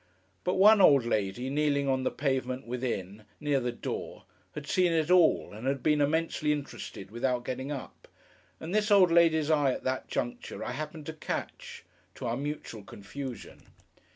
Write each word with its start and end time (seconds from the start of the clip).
But 0.43 0.55
one 0.55 0.81
old 0.81 1.05
lady, 1.05 1.47
kneeling 1.51 1.87
on 1.87 2.01
the 2.01 2.09
pavement 2.09 2.65
within, 2.65 3.25
near 3.39 3.59
the 3.59 3.71
door, 3.71 4.23
had 4.55 4.65
seen 4.65 4.91
it 4.93 5.11
all, 5.11 5.53
and 5.53 5.67
had 5.67 5.83
been 5.83 6.01
immensely 6.01 6.51
interested, 6.51 7.11
without 7.11 7.45
getting 7.45 7.71
up; 7.71 8.07
and 8.59 8.73
this 8.73 8.89
old 8.89 9.11
lady's 9.11 9.51
eye, 9.51 9.71
at 9.73 9.83
that 9.83 10.07
juncture, 10.07 10.63
I 10.63 10.71
happened 10.71 11.05
to 11.05 11.13
catch: 11.13 11.83
to 12.15 12.25
our 12.25 12.35
mutual 12.35 12.83
confusion. 12.83 13.59